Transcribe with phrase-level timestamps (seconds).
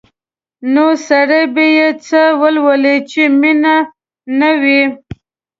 [0.73, 3.75] نو سړی به یې څه ولولي چې مینه
[4.39, 4.81] نه وي؟